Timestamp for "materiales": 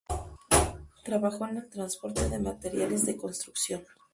2.39-3.05